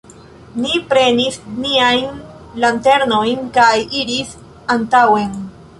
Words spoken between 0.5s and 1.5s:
Ni prenis